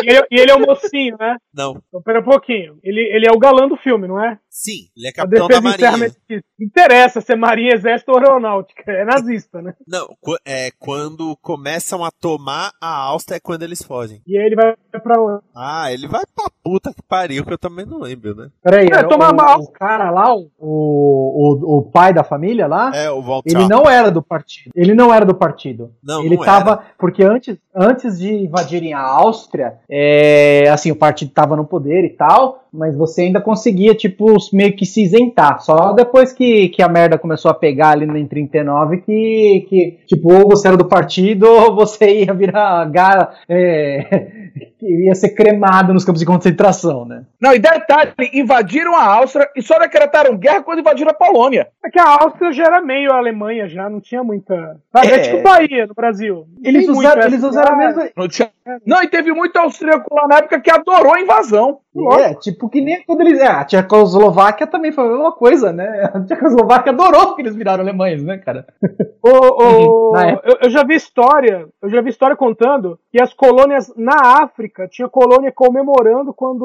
E 0.03 0.09
ele, 0.09 0.27
e 0.29 0.39
ele 0.39 0.51
é 0.51 0.55
o 0.55 0.59
mocinho, 0.59 1.15
né? 1.19 1.37
Não. 1.53 1.81
Então, 1.87 2.01
pera 2.01 2.19
um 2.19 2.23
pouquinho. 2.23 2.77
Ele, 2.83 3.01
ele 3.01 3.25
é 3.27 3.31
o 3.31 3.39
galã 3.39 3.67
do 3.67 3.75
filme, 3.77 4.07
não 4.07 4.23
é? 4.23 4.37
Sim, 4.59 4.87
ele 4.97 5.07
é 5.07 5.11
capitão 5.11 5.47
da 5.47 5.61
marinha. 5.61 6.07
é. 6.31 6.39
Interessa 6.59 7.21
se 7.21 7.31
é 7.31 7.35
marinha, 7.35 7.75
exército 7.75 8.11
ou 8.11 8.17
aeronáutica. 8.17 8.91
É 8.91 9.05
nazista, 9.05 9.61
né? 9.61 9.75
Não, 9.87 10.07
é 10.43 10.71
quando 10.79 11.37
começam 11.43 12.03
a 12.03 12.09
tomar 12.09 12.71
a 12.81 12.91
Áustria 13.03 13.37
é 13.37 13.39
quando 13.39 13.61
eles 13.61 13.83
fogem. 13.83 14.19
E 14.25 14.35
aí 14.35 14.47
ele 14.47 14.55
vai 14.55 14.75
pra 14.99 15.21
onde? 15.21 15.43
Ah, 15.55 15.93
ele 15.93 16.07
vai 16.07 16.23
pra 16.35 16.49
puta 16.63 16.91
que 16.91 17.03
pariu, 17.07 17.45
que 17.45 17.53
eu 17.53 17.57
também 17.59 17.85
não 17.85 17.99
lembro, 17.99 18.33
né? 18.33 18.49
Peraí, 18.63 18.87
É, 18.87 18.93
era 18.97 19.07
toma 19.07 19.29
o, 19.31 19.35
mal. 19.35 19.59
o 19.59 19.71
cara 19.71 20.09
lá, 20.09 20.33
o, 20.35 20.49
o, 20.57 21.77
o 21.77 21.83
pai 21.91 22.11
da 22.11 22.23
família 22.23 22.65
lá, 22.65 22.91
É, 22.95 23.11
o 23.11 23.21
Walter. 23.21 23.51
ele 23.55 23.67
não 23.67 23.87
era 23.87 24.09
do 24.09 24.23
partido. 24.23 24.71
Ele 24.75 24.95
não 24.95 25.13
era 25.13 25.23
do 25.23 25.35
partido. 25.35 25.93
Não, 26.03 26.23
ele 26.25 26.35
não 26.35 26.43
tava. 26.43 26.83
Porque 26.97 27.23
antes, 27.23 27.57
antes 27.75 28.17
de 28.17 28.33
invadirem 28.33 28.93
a 28.95 29.01
Áustria, 29.01 29.77
é, 29.87 30.67
assim, 30.71 30.91
o 30.91 30.95
partido 30.95 31.31
tava 31.31 31.55
no 31.55 31.65
poder 31.65 32.03
e 32.05 32.09
tal, 32.09 32.66
mas 32.77 32.95
você 32.95 33.23
ainda 33.23 33.41
conseguia, 33.41 33.95
tipo, 33.95 34.35
meio 34.53 34.75
que 34.75 34.85
se 34.85 35.03
isentar. 35.03 35.59
Só 35.61 35.93
depois 35.93 36.31
que, 36.31 36.69
que 36.69 36.81
a 36.81 36.87
merda 36.87 37.17
começou 37.17 37.49
a 37.49 37.53
pegar 37.53 37.89
ali 37.89 38.05
em 38.05 38.27
39 38.27 38.97
que, 38.97 39.65
que 39.67 39.97
tipo, 40.05 40.31
ou 40.31 40.47
você 40.49 40.67
era 40.67 40.77
do 40.77 40.85
partido 40.85 41.47
ou 41.49 41.75
você 41.75 42.23
ia 42.23 42.33
virar 42.33 42.85
ga, 42.85 43.31
é, 43.49 44.46
ia 44.81 45.15
ser 45.15 45.29
cremado 45.29 45.93
nos 45.93 46.03
campos 46.05 46.19
de 46.19 46.25
concentração, 46.25 47.05
né? 47.05 47.23
Não, 47.41 47.53
e 47.53 47.59
detalhe, 47.59 48.11
invadiram 48.33 48.95
a 48.95 49.03
Áustria 49.03 49.49
e 49.55 49.61
só 49.61 49.77
decretaram 49.79 50.37
guerra 50.37 50.63
quando 50.63 50.79
invadiram 50.79 51.11
a 51.11 51.13
Polônia. 51.13 51.67
É 51.85 51.89
que 51.89 51.99
a 51.99 52.23
Áustria 52.23 52.51
já 52.51 52.65
era 52.65 52.81
meio 52.81 53.11
Alemanha, 53.11 53.67
já 53.67 53.89
não 53.89 53.99
tinha 53.99 54.23
muita. 54.23 54.77
Sabe? 54.91 55.07
É, 55.07 55.15
É. 55.15 55.19
tipo 55.19 55.43
Bahia 55.43 55.87
no 55.87 55.93
Brasil. 55.93 56.45
Eles 56.63 56.85
tem 56.85 56.95
usaram, 56.95 57.23
eles 57.23 57.43
usaram 57.43 57.73
a 57.73 57.77
mesma. 57.77 58.09
Não, 58.15 58.27
tinha... 58.27 58.49
não, 58.85 59.03
e 59.03 59.07
teve 59.07 59.31
muito 59.31 59.55
austríaco 59.57 60.13
lá 60.13 60.27
na 60.27 60.37
época 60.37 60.59
que 60.59 60.71
adorou 60.71 61.13
a 61.13 61.21
invasão. 61.21 61.79
É, 62.19 62.35
tipo 62.35 62.69
que 62.69 62.79
nem 62.79 63.03
quando 63.03 63.21
eles. 63.21 63.39
É, 63.39 63.47
a 63.47 63.65
Tchecoslováquia 63.65 64.67
também 64.67 64.91
foi 64.91 65.05
a 65.05 65.09
mesma 65.09 65.31
coisa, 65.31 65.71
né? 65.73 65.87
A 66.13 66.19
Tchecoslováquia 66.21 66.91
adorou 66.91 67.33
que 67.35 67.41
eles 67.41 67.55
viraram 67.55 67.81
alemães, 67.83 68.23
né, 68.23 68.37
cara? 68.37 68.67
Ô, 69.23 69.63
ô, 69.63 70.11
Na 70.13 70.27
época. 70.27 70.47
eu, 70.49 70.57
eu 70.63 70.69
já 70.69 70.83
vi 70.83 70.93
história, 70.95 71.67
eu 71.81 71.89
já 71.89 71.99
vi 72.01 72.09
história 72.11 72.35
contando 72.35 72.99
que 73.11 73.19
as 73.21 73.33
colônias 73.33 73.91
na 73.97 74.15
África 74.43 74.46
tinha 74.89 75.07
colônia 75.09 75.51
comemorando 75.51 76.33
quando 76.33 76.63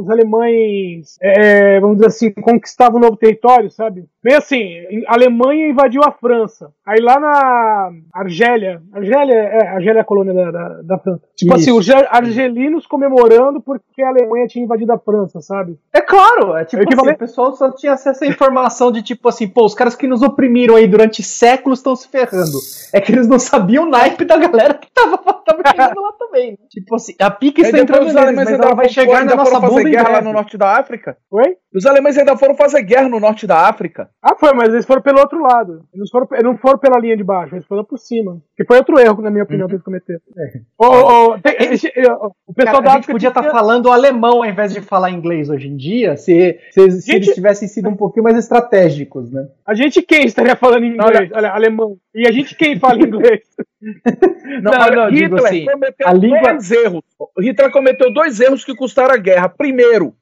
os 0.00 0.08
alemães, 0.10 1.16
é, 1.20 1.80
vamos 1.80 1.96
dizer 1.96 2.08
assim, 2.08 2.32
conquistavam 2.32 2.98
um 2.98 3.02
novo 3.04 3.16
território, 3.16 3.70
sabe? 3.70 4.04
Meio 4.22 4.38
assim, 4.38 4.80
a 5.06 5.14
Alemanha 5.14 5.68
invadiu 5.68 6.02
a 6.02 6.10
França. 6.10 6.72
Aí 6.84 7.00
lá 7.00 7.18
na 7.20 7.90
Argélia, 8.12 8.82
Argélia 8.92 9.34
é, 9.34 9.68
Argélia 9.68 9.98
é 10.00 10.02
a 10.02 10.04
colônia 10.04 10.34
da, 10.34 10.50
da, 10.50 10.68
da 10.82 10.98
França. 10.98 11.22
Tipo 11.36 11.54
Isso. 11.56 11.70
assim, 11.70 11.78
os 11.78 11.90
ar- 11.90 12.08
argelinos 12.10 12.86
comemorando 12.86 13.60
porque 13.60 14.02
a 14.02 14.08
Alemanha 14.08 14.46
tinha 14.46 14.64
invadido 14.64 14.92
a 14.92 14.98
França, 14.98 15.40
sabe? 15.40 15.78
É 15.92 16.00
claro, 16.00 16.56
é 16.56 16.64
tipo 16.64 16.84
que 16.84 16.94
assim, 16.94 17.10
o 17.10 17.18
pessoal 17.18 17.54
só 17.54 17.70
tinha 17.70 17.92
acesso 17.92 18.24
à 18.24 18.26
informação 18.26 18.90
de 18.90 19.02
tipo 19.02 19.28
assim, 19.28 19.46
pô, 19.48 19.64
os 19.64 19.74
caras 19.74 19.94
que 19.94 20.06
nos 20.06 20.22
oprimiram 20.22 20.74
aí 20.76 20.86
durante 20.86 21.22
séculos 21.22 21.78
estão 21.78 21.94
se 21.94 22.08
ferrando. 22.08 22.58
É 22.92 23.00
que 23.00 23.12
eles 23.12 23.28
não 23.28 23.38
sabiam 23.38 23.84
o 23.84 23.88
naipe 23.88 24.24
da 24.24 24.36
galera 24.36 24.74
que 24.74 24.90
tava, 24.92 25.18
tava 25.18 25.62
lá 26.00 26.12
também. 26.18 26.52
né? 26.52 26.56
Tipo 26.68 26.96
assim, 26.96 27.05
a 27.20 27.30
pique 27.30 27.60
está 27.62 27.78
entrando 27.78 28.06
os 28.06 28.16
alemães 28.16 28.36
mas 28.36 28.48
ainda 28.48 28.64
ela 28.66 28.74
vai 28.74 28.88
foram- 28.88 28.94
chegar 28.94 29.18
ainda 29.20 29.30
na 29.30 29.36
nossa 29.36 29.50
foram 29.60 29.68
fazer 29.68 29.90
guerra 29.90 30.08
lá 30.10 30.20
no 30.22 30.32
norte 30.32 30.56
da 30.58 30.76
África. 30.78 31.16
Oi? 31.30 31.56
Os 31.74 31.84
alemães 31.86 32.16
ainda 32.16 32.36
foram 32.36 32.54
fazer 32.54 32.82
guerra 32.82 33.08
no 33.08 33.20
norte 33.20 33.46
da 33.46 33.68
África. 33.68 34.08
Ah, 34.22 34.34
foi, 34.34 34.52
mas 34.54 34.70
eles 34.72 34.86
foram 34.86 35.02
pelo 35.02 35.18
outro 35.20 35.40
lado. 35.42 35.82
Eles 35.94 36.08
foram, 36.10 36.26
eles 36.32 36.44
não 36.44 36.56
foram 36.56 36.78
pela 36.78 36.98
linha 36.98 37.16
de 37.16 37.22
baixo, 37.24 37.54
eles 37.54 37.66
foram 37.66 37.84
por 37.84 37.98
cima. 37.98 38.38
Que 38.56 38.64
foi 38.64 38.78
outro 38.78 38.98
erro, 38.98 39.20
na 39.22 39.30
minha 39.30 39.44
opinião, 39.44 39.68
que 39.68 39.74
eles 39.74 39.84
cometeram. 39.84 40.20
Tem- 40.34 40.56
ô, 40.78 40.84
o 42.46 42.54
pessoal 42.54 42.76
Cara, 42.76 42.80
da 42.84 42.90
a 42.90 42.92
gente 42.94 43.00
África 43.00 43.12
podia 43.12 43.28
estar 43.28 43.40
tinha- 43.42 43.52
falando 43.52 43.90
alemão 43.90 44.38
ao 44.42 44.46
invés 44.46 44.72
de 44.72 44.80
falar 44.80 45.10
inglês 45.10 45.50
hoje 45.50 45.68
em 45.68 45.76
dia, 45.76 46.16
se, 46.16 46.58
se, 46.70 46.90
se 46.90 47.00
Gente- 47.06 47.24
eles 47.24 47.34
tivessem 47.34 47.68
sido 47.68 47.88
um 47.88 47.96
pouquinho 47.96 48.24
mais 48.24 48.36
estratégicos, 48.38 49.30
né? 49.30 49.46
A 49.66 49.74
gente 49.74 50.00
quem 50.02 50.24
estaria 50.24 50.56
falando 50.56 50.84
inglês? 50.84 51.30
Olha, 51.34 51.50
alemão. 51.52 51.96
E 52.14 52.26
a 52.26 52.32
gente 52.32 52.54
quem 52.56 52.78
fala 52.78 52.98
inglês? 53.02 53.40
Não, 54.62 54.72
Não, 54.72 54.80
olha, 54.80 54.96
não, 54.96 55.10
Hitler 55.10 55.44
assim, 55.44 55.64
cometeu 55.66 56.08
a 56.08 56.12
língua- 56.12 56.40
dois 56.52 56.70
erros. 56.70 57.02
Hitler 57.38 57.70
cometeu 57.70 58.12
dois 58.12 58.40
erros 58.40 58.64
que 58.64 58.74
custaram 58.74 59.14
a 59.14 59.18
guerra. 59.18 59.48
Primeiro, 59.48 60.14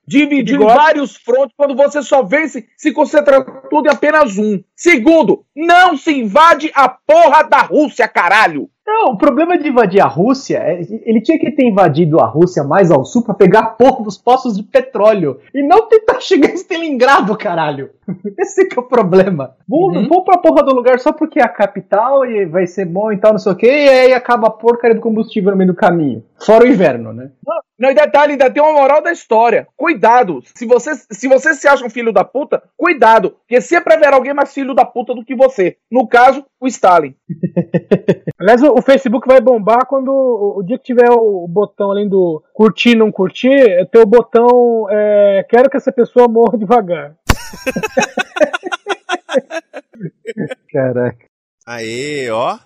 Igual- 0.54 0.76
vários 0.76 1.16
frontes 1.16 1.54
quando 1.56 1.74
você 1.76 2.02
só 2.02 2.22
vence 2.22 2.66
se 2.76 2.92
concentra 2.92 3.42
tudo 3.70 3.86
em 3.88 3.90
apenas 3.92 4.36
um. 4.38 4.62
Segundo, 4.74 5.44
não 5.54 5.96
se 5.96 6.12
invade 6.12 6.70
a 6.74 6.88
porra 6.88 7.42
da 7.44 7.60
Rússia, 7.62 8.08
caralho. 8.08 8.68
Não, 8.86 9.12
o 9.12 9.16
problema 9.18 9.56
de 9.56 9.68
invadir 9.68 10.00
a 10.02 10.06
Rússia, 10.06 10.58
é, 10.58 10.80
ele 11.06 11.22
tinha 11.22 11.38
que 11.38 11.50
ter 11.50 11.64
invadido 11.66 12.20
a 12.20 12.26
Rússia 12.26 12.62
mais 12.62 12.90
ao 12.90 13.02
sul 13.04 13.24
pra 13.24 13.32
pegar 13.32 13.76
porra 13.78 14.04
dos 14.04 14.18
poços 14.18 14.54
de 14.56 14.62
petróleo 14.62 15.38
e 15.54 15.62
não 15.66 15.88
tentar 15.88 16.20
chegar 16.20 16.50
em 16.50 16.54
Stalingrado, 16.54 17.36
caralho. 17.36 17.90
Esse 18.38 18.68
que 18.68 18.78
é 18.78 18.82
o 18.82 18.86
problema. 18.86 19.54
Vou, 19.66 19.90
Uhum. 19.90 20.06
vou 20.06 20.22
pra 20.22 20.36
porra 20.38 20.62
do 20.62 20.74
lugar 20.74 20.98
só 21.00 21.12
porque 21.12 21.40
é 21.40 21.44
a 21.44 21.48
capital 21.48 22.26
e 22.26 22.44
vai 22.44 22.66
ser 22.66 22.84
bom 22.84 23.10
e 23.10 23.16
tal, 23.16 23.32
não 23.32 23.38
sei 23.38 23.52
o 23.52 23.56
que, 23.56 23.66
e 23.66 23.88
aí 23.88 24.12
acaba 24.12 24.48
a 24.48 24.50
porcaria 24.50 24.94
do 24.94 25.00
combustível 25.00 25.50
no 25.52 25.56
meio 25.56 25.70
do 25.72 25.76
caminho. 25.76 26.22
Fora 26.38 26.64
o 26.64 26.68
inverno, 26.68 27.12
né? 27.12 27.30
Não, 27.46 27.56
e 27.78 27.94
detalhe, 27.94 28.32
ainda 28.32 28.50
tem 28.50 28.62
uma 28.62 28.72
moral 28.72 29.02
da 29.02 29.12
história. 29.12 29.66
Cuidado. 29.76 30.42
Se 30.54 30.66
você, 30.66 30.94
se 30.94 31.28
você 31.28 31.54
se 31.54 31.66
acha 31.66 31.84
um 31.84 31.90
filho 31.90 32.12
da 32.12 32.24
puta, 32.24 32.62
cuidado. 32.76 33.30
Porque 33.30 33.60
sempre 33.60 33.94
haverá 33.94 34.16
alguém 34.16 34.32
mais 34.32 34.52
filho 34.52 34.74
da 34.74 34.84
puta 34.84 35.14
do 35.14 35.24
que 35.24 35.34
você. 35.34 35.76
No 35.90 36.06
caso, 36.06 36.44
o 36.60 36.66
Stalin. 36.66 37.14
Aliás, 38.38 38.62
o, 38.62 38.82
Facebook 38.82 39.26
vai 39.26 39.40
bombar 39.40 39.86
quando 39.86 40.10
o, 40.10 40.62
dia 40.62 40.78
que 40.78 40.84
tiver 40.84 41.10
o, 41.10 41.44
o 41.44 41.48
botão 41.48 41.90
além 41.90 42.08
do 42.08 42.42
curtir 42.52 42.94
não 42.94 43.10
curtir, 43.10 43.52
é 43.52 43.84
ter 43.84 43.98
o 43.98 44.06
botão 44.06 44.86
é, 44.90 45.44
quero 45.48 45.68
que 45.68 45.76
essa 45.76 45.92
pessoa 45.92 46.28
morra 46.28 46.58
devagar. 46.58 47.16
Caraca. 50.70 51.33
Aê, 51.66 52.30
ó. 52.30 52.58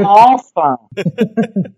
Nossa. 0.00 0.78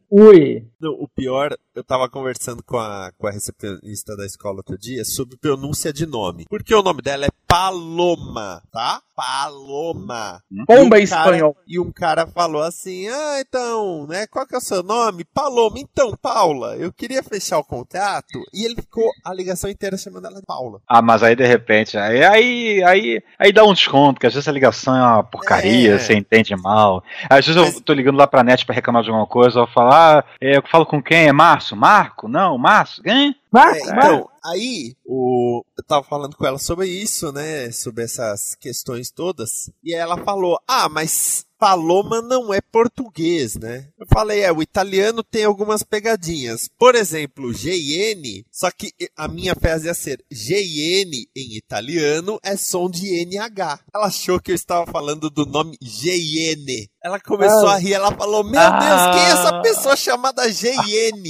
Ui. 0.09 0.65
O 0.81 1.09
pior, 1.09 1.57
eu 1.75 1.83
tava 1.83 2.09
conversando 2.09 2.63
com 2.63 2.79
a, 2.79 3.11
com 3.19 3.27
a 3.27 3.33
recepcionista 3.33 4.17
da 4.17 4.25
escola 4.25 4.59
outro 4.59 4.79
dia 4.79 5.05
sobre 5.05 5.37
pronúncia 5.37 5.93
de 5.93 6.07
nome. 6.07 6.45
Porque 6.49 6.73
o 6.73 6.83
nome 6.83 7.03
dela 7.03 7.27
é 7.27 7.31
Paloma, 7.49 8.63
tá? 8.71 9.03
Paloma. 9.19 10.41
Pomba 10.67 10.99
E 10.99 11.03
em 11.03 11.05
um 11.05 11.09
cara- 11.09 11.23
espanhol. 11.25 11.57
E 11.67 11.81
um 11.81 11.93
cara 11.93 12.27
falou 12.27 12.63
assim: 12.63 13.09
Ah, 13.09 13.41
então, 13.41 14.07
né? 14.07 14.27
Qual 14.27 14.47
que 14.47 14.55
é 14.55 14.59
o 14.59 14.61
seu 14.61 14.83
nome? 14.83 15.25
Paloma. 15.35 15.79
Então, 15.79 16.13
Paula, 16.21 16.77
eu 16.77 16.93
queria 16.93 17.23
fechar 17.23 17.59
o 17.59 17.65
contrato. 17.65 18.39
E 18.53 18.65
ele 18.65 18.77
ficou 18.77 19.11
a 19.25 19.33
ligação 19.35 19.69
inteira 19.71 19.97
chamando 19.97 20.27
ela 20.27 20.37
de 20.41 20.47
Paula. 20.47 20.81
Ah, 20.89 21.03
mas 21.03 21.23
aí 21.23 21.35
de 21.35 21.47
repente, 21.47 21.97
aí, 21.99 22.25
aí, 22.25 22.83
aí, 22.85 23.23
aí 23.39 23.53
dá 23.53 23.65
um 23.65 23.73
desconto, 23.75 24.21
que 24.21 24.27
às 24.27 24.35
vezes 24.35 24.49
a 24.49 24.53
ligação 24.53 24.95
é 24.97 25.01
uma 25.03 25.23
porcaria, 25.25 25.95
É. 25.95 25.99
você 25.99 26.15
entende 26.15 26.55
mal. 26.57 27.03
Às 27.29 27.47
vezes 27.47 27.75
eu 27.75 27.81
tô 27.83 27.93
ligando 27.93 28.17
lá 28.17 28.27
pra 28.27 28.43
net 28.45 28.65
pra 28.65 28.75
reclamar 28.75 29.03
de 29.03 29.11
alguma 29.11 29.27
coisa, 29.27 29.61
eu 29.61 29.67
falo, 29.67 29.91
ah, 29.93 30.25
é, 30.41 30.57
eu 30.57 30.63
falo 30.71 30.87
com 30.87 31.03
quem? 31.03 31.29
É 31.29 31.33
Márcio? 31.33 31.77
Marco? 31.77 32.29
Não, 32.29 32.57
Márcio? 32.59 33.03
Quem? 33.03 33.35
Mas, 33.51 33.79
É, 33.79 33.91
então, 33.91 34.29
aí 34.45 34.95
o, 35.05 35.65
eu 35.77 35.85
tava 35.85 36.03
falando 36.05 36.37
com 36.37 36.47
ela 36.47 36.59
sobre 36.59 36.87
isso, 36.87 37.33
né? 37.33 37.71
Sobre 37.73 38.05
essas 38.05 38.55
questões 38.55 39.11
todas. 39.11 39.71
E 39.83 39.95
ela 39.95 40.17
falou: 40.19 40.59
Ah, 40.67 40.89
mas 40.89 41.47
Paloma 41.59 42.23
não 42.23 42.55
é 42.55 42.61
português, 42.61 43.57
né? 43.57 43.89
Eu 43.99 44.07
falei: 44.13 44.43
É, 44.43 44.53
o 44.53 44.63
italiano 44.63 45.23
tem 45.23 45.45
algumas 45.45 45.83
pegadinhas. 45.83 46.69
Por 46.79 46.95
exemplo, 46.95 47.51
GN, 47.53 48.45
só 48.53 48.71
que 48.71 48.93
a 49.17 49.27
minha 49.27 49.55
frase 49.55 49.87
ia 49.87 49.95
ser 49.95 50.23
GN 50.31 51.11
em 51.37 51.57
italiano 51.57 52.39
é 52.45 52.57
som 52.57 52.89
de 52.89 53.25
NH. 53.27 53.81
Ela 53.95 54.07
achou 54.07 54.39
que 54.41 54.53
eu 54.53 54.55
estava 54.55 54.87
falando 54.91 55.29
do 55.29 55.45
nome 55.45 55.77
GN. 55.83 56.89
Ela 57.03 57.19
começou 57.21 57.69
Ah. 57.69 57.75
a 57.75 57.79
rir, 57.79 57.95
ela 57.95 58.13
falou: 58.13 58.45
Meu 58.45 58.53
Deus, 58.53 59.15
quem 59.15 59.23
é 59.25 59.31
essa 59.31 59.61
pessoa 59.63 59.97
chamada 59.97 60.43
GN? 60.49 61.29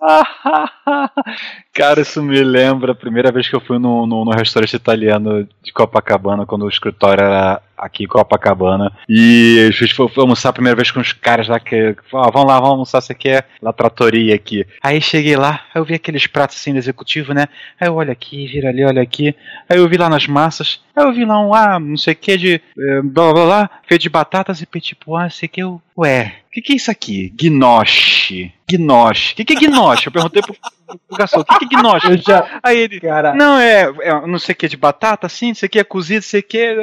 Cara, 1.72 2.00
isso 2.00 2.22
me 2.22 2.42
lembra 2.42 2.92
a 2.92 2.96
primeira 2.96 3.30
vez 3.30 3.48
que 3.48 3.54
eu 3.54 3.60
fui 3.60 3.78
no, 3.78 4.06
no, 4.06 4.24
no 4.24 4.30
restaurante 4.32 4.74
italiano 4.74 5.46
de 5.62 5.72
Copacabana, 5.72 6.46
quando 6.46 6.64
o 6.64 6.68
escritório 6.68 7.22
era 7.24 7.62
aqui 7.78 8.04
em 8.04 8.06
Copacabana. 8.06 8.92
E 9.08 9.66
a 9.68 9.70
gente 9.70 9.94
foi, 9.94 10.08
almoçar 10.16 10.50
a 10.50 10.52
primeira 10.52 10.76
vez 10.76 10.90
com 10.90 11.00
os 11.00 11.12
caras 11.12 11.48
lá 11.48 11.58
que 11.58 11.96
falaram, 12.10 12.32
vamos 12.32 12.48
lá, 12.48 12.54
vamos 12.54 12.70
almoçar, 12.70 13.00
você 13.00 13.14
quer? 13.14 13.48
La 13.62 13.72
tratoria 13.72 14.34
aqui. 14.34 14.66
Aí 14.82 15.00
cheguei 15.00 15.36
lá, 15.36 15.62
eu 15.74 15.84
vi 15.84 15.94
aqueles 15.94 16.26
pratos 16.26 16.56
assim 16.56 16.72
do 16.72 16.78
executivo, 16.78 17.32
né? 17.32 17.46
Aí 17.80 17.88
eu 17.88 17.94
olho 17.94 18.12
aqui, 18.12 18.46
vira 18.46 18.68
ali, 18.68 18.84
olha 18.84 19.02
aqui. 19.02 19.34
Aí 19.68 19.78
eu 19.78 19.88
vi 19.88 19.96
lá 19.96 20.08
nas 20.08 20.26
massas, 20.26 20.80
aí 20.94 21.04
eu 21.04 21.12
vi 21.12 21.24
lá 21.24 21.40
um, 21.40 21.54
ah, 21.54 21.78
não 21.78 21.96
sei 21.96 22.14
o 22.14 22.16
que 22.16 22.36
de, 22.36 22.54
eh, 22.54 23.02
blá 23.02 23.32
blá 23.32 23.44
blá, 23.44 23.70
feito 23.86 24.02
de 24.02 24.08
batatas 24.08 24.60
e 24.60 24.66
tipo, 24.80 25.16
ah, 25.16 25.28
sei 25.30 25.48
que 25.48 25.62
eu, 25.62 25.80
ué, 25.96 26.36
o 26.48 26.50
que 26.52 26.62
que 26.62 26.72
é 26.72 26.76
isso 26.76 26.90
aqui? 26.90 27.32
Gnoche. 27.40 28.52
Gnoche. 28.70 29.32
O 29.32 29.36
que 29.36 29.44
que 29.44 29.66
é 29.66 29.68
gnoche? 29.68 30.06
Eu 30.06 30.12
perguntei 30.12 30.42
pro 30.42 30.54
garçom, 31.16 31.40
o 31.40 31.44
que 31.44 31.66
que 31.66 31.74
é 31.74 31.78
gnoche? 31.78 32.10
Eu 32.10 32.18
já. 32.18 32.60
Aí 32.62 32.78
ele, 32.78 33.00
Cara. 33.00 33.34
não, 33.34 33.58
é, 33.58 33.92
é 34.00 34.26
não 34.26 34.38
sei 34.38 34.52
o 34.52 34.56
que 34.56 34.68
de 34.68 34.76
batata, 34.76 35.26
assim, 35.26 35.48
não 35.48 35.54
sei 35.54 35.66
o 35.66 35.70
que 35.70 35.78
é 35.78 35.84
cozido, 35.84 36.16
não 36.16 36.22
sei 36.22 36.40
o 36.40 36.42
que. 36.42 36.76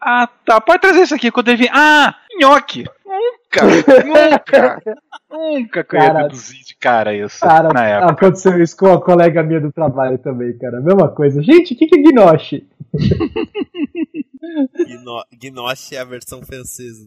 Ah, 0.00 0.28
tá, 0.44 0.60
pode 0.60 0.80
trazer 0.80 1.02
isso 1.02 1.14
aqui 1.14 1.30
quando 1.30 1.48
ele 1.48 1.58
vir. 1.58 1.70
Ah, 1.72 2.14
nhoque. 2.38 2.84
Nunca, 3.04 3.64
nunca, 4.04 4.82
nunca 5.32 5.82
que 5.84 5.96
eu 5.96 6.00
ia 6.00 6.06
Cara. 6.06 6.22
deduzir 6.24 6.58
de 6.64 6.76
cara 6.76 7.14
isso 7.16 7.40
Cara, 7.40 7.72
na 7.72 7.86
época. 7.86 8.12
aconteceu 8.12 8.62
isso 8.62 8.76
com 8.76 8.86
uma 8.86 9.00
colega 9.00 9.42
minha 9.42 9.60
do 9.60 9.72
trabalho 9.72 10.18
também, 10.18 10.56
cara. 10.58 10.80
Mesma 10.80 11.08
coisa. 11.08 11.42
Gente, 11.42 11.74
o 11.74 11.76
que, 11.76 11.86
que 11.86 11.98
é 11.98 12.02
gnoche? 12.02 12.66
Gno 14.86 15.22
Gnoche 15.40 15.96
é 15.96 16.00
a 16.00 16.04
versão 16.04 16.42
francesa. 16.42 17.04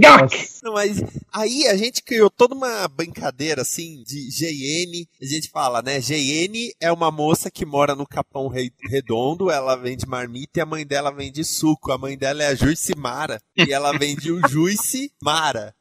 Nossa. 0.00 0.60
Não, 0.64 0.72
mas 0.74 1.02
aí 1.32 1.66
a 1.66 1.76
gente 1.76 2.02
criou 2.02 2.30
toda 2.30 2.54
uma 2.54 2.86
brincadeira 2.88 3.62
assim 3.62 4.02
de 4.06 4.28
GN. 4.28 5.06
A 5.20 5.24
gente 5.24 5.50
fala, 5.50 5.82
né? 5.82 5.98
GN 6.00 6.70
é 6.80 6.92
uma 6.92 7.10
moça 7.10 7.50
que 7.50 7.66
mora 7.66 7.94
no 7.94 8.06
Capão 8.06 8.48
Re- 8.48 8.70
Redondo, 8.88 9.50
ela 9.50 9.74
vende 9.76 10.06
marmita 10.06 10.58
e 10.58 10.62
a 10.62 10.66
mãe 10.66 10.86
dela 10.86 11.10
vende 11.10 11.44
suco. 11.44 11.90
A 11.92 11.98
mãe 11.98 12.16
dela 12.16 12.42
é 12.42 12.48
a 12.48 12.54
Juice 12.54 12.94
Mara 12.96 13.40
e 13.56 13.72
ela 13.72 13.96
vende 13.98 14.30
o 14.30 14.40
Juice 14.48 15.10
Mara. 15.22 15.74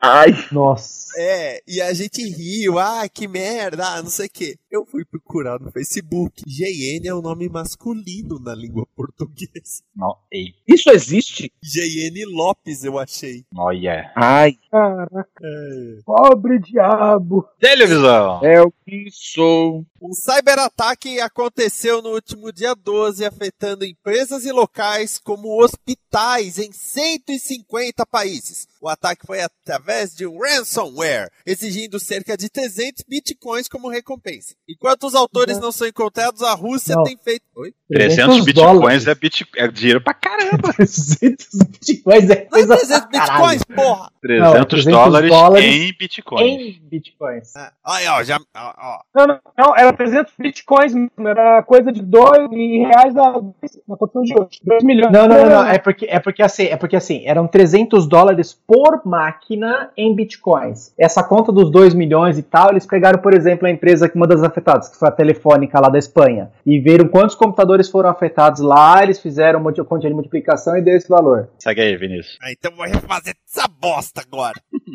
Ai. 0.00 0.32
Nossa. 0.52 1.08
É, 1.16 1.60
e 1.66 1.80
a 1.80 1.92
gente 1.92 2.22
riu, 2.28 2.78
ah, 2.78 3.08
que 3.08 3.26
merda, 3.26 3.84
ah, 3.88 4.02
não 4.02 4.10
sei 4.10 4.26
o 4.26 4.30
quê. 4.30 4.56
Eu 4.70 4.84
fui 4.84 5.02
procurar 5.04 5.58
no 5.58 5.70
Facebook. 5.72 6.42
GN 6.46 7.06
é 7.08 7.14
o 7.14 7.22
nome 7.22 7.48
masculino 7.48 8.38
na 8.38 8.54
língua 8.54 8.86
portuguesa. 8.94 9.82
Não, 9.96 10.14
ei. 10.30 10.54
Isso 10.68 10.90
existe? 10.90 11.50
GN 11.62 12.24
Lopes, 12.26 12.84
eu 12.84 12.98
achei. 12.98 13.44
Olha. 13.56 14.12
Ai. 14.14 14.58
Caraca, 14.70 15.30
É. 15.42 16.00
pobre 16.04 16.58
diabo. 16.58 17.48
Televisão. 17.58 18.44
É 18.44 18.60
o 18.60 18.70
que 18.70 19.06
sou. 19.10 19.86
Um 20.00 20.12
cyberataque 20.12 21.18
aconteceu 21.18 22.02
no 22.02 22.10
último 22.10 22.52
dia 22.52 22.74
12, 22.74 23.24
afetando 23.24 23.84
empresas 23.86 24.44
e 24.44 24.52
locais 24.52 25.18
como 25.18 25.62
hospitais 25.62 26.58
em 26.58 26.70
150 26.72 28.04
países. 28.06 28.68
O 28.80 28.88
ataque 28.88 29.26
foi 29.26 29.40
através 29.40 30.14
de 30.14 30.26
um 30.26 30.38
ransomware, 30.38 31.30
exigindo 31.44 31.98
cerca 31.98 32.36
de 32.36 32.48
300 32.48 33.02
bitcoins 33.08 33.66
como 33.66 33.88
recompensa. 33.88 34.54
Enquanto 34.68 35.04
os 35.06 35.14
autores 35.14 35.58
não 35.58 35.72
são 35.72 35.86
encontrados, 35.86 36.42
a 36.42 36.52
Rússia 36.54 36.94
Não. 36.94 37.04
tem 37.04 37.16
feito. 37.16 37.42
Oi? 37.56 37.72
300 37.90 38.44
bitcoins 38.44 39.06
é, 39.06 39.14
bit... 39.14 39.46
é 39.56 39.66
dinheiro 39.68 40.00
pra 40.00 40.12
caramba. 40.12 40.72
300 40.76 41.46
bitcoins 41.68 42.30
é 42.30 42.34
Não 42.50 42.58
é 42.58 42.66
coisa 42.66 42.76
300 42.76 43.00
pra 43.00 43.20
caralho. 43.20 43.48
bitcoins, 43.48 43.64
porra! 43.64 44.10
300, 44.20 44.66
300 44.68 44.84
dólares, 44.84 45.30
dólares 45.30 45.64
em 45.64 45.92
bitcoins. 45.98 46.42
Em 46.60 46.82
bitcoins. 46.82 47.56
Ah, 47.56 47.72
Aí, 47.84 48.06
ó, 48.08 48.22
já. 48.22 48.36
Ó, 48.36 48.72
ó. 48.78 49.00
Não, 49.14 49.26
não, 49.26 49.38
não, 49.56 49.76
era 49.76 49.92
300 49.92 50.32
bitcoins, 50.38 50.92
era 51.18 51.62
coisa 51.62 51.90
de 51.90 52.02
2 52.02 52.52
em 52.52 52.86
reais 52.86 53.14
da, 53.14 53.40
na 53.88 53.96
condição 53.96 54.22
de 54.22 54.34
hoje. 54.38 54.60
2 54.62 54.84
milhões. 54.84 55.10
Não, 55.10 55.26
não, 55.26 55.42
não, 55.44 55.48
não. 55.48 55.66
É 55.66 55.78
porque, 55.78 56.06
é 56.10 56.20
porque 56.20 56.42
assim, 56.42 56.64
é 56.64 56.76
porque 56.76 56.96
assim, 56.96 57.22
eram 57.26 57.46
300 57.46 58.06
dólares 58.06 58.52
por 58.66 59.00
máquina 59.06 59.90
em 59.96 60.14
bitcoins. 60.14 60.92
Essa 60.98 61.22
conta 61.22 61.50
dos 61.50 61.70
2 61.70 61.94
milhões 61.94 62.36
e 62.38 62.42
tal, 62.42 62.70
eles 62.70 62.84
pegaram, 62.84 63.18
por 63.18 63.32
exemplo, 63.32 63.66
a 63.66 63.70
empresa 63.70 64.08
que 64.08 64.16
uma 64.16 64.26
das 64.26 64.42
afetadas, 64.58 64.88
que 64.88 64.98
foi 64.98 65.08
a 65.08 65.12
Telefônica 65.12 65.80
lá 65.80 65.88
da 65.88 65.98
Espanha, 65.98 66.50
e 66.66 66.78
viram 66.80 67.08
quantos 67.08 67.34
computadores 67.34 67.88
foram 67.88 68.10
afetados 68.10 68.60
lá, 68.60 69.02
eles 69.02 69.20
fizeram 69.20 69.60
uma 69.60 69.72
conta 69.72 70.08
de 70.08 70.14
multiplicação 70.14 70.76
e 70.76 70.82
deu 70.82 70.96
esse 70.96 71.08
valor. 71.08 71.48
Segue 71.58 71.80
aí, 71.80 71.96
Vinícius. 71.96 72.36
Ah, 72.42 72.52
então 72.52 72.74
vou 72.74 72.86
refazer 72.86 73.34
essa 73.46 73.68
bosta 73.68 74.20
agora. 74.20 74.60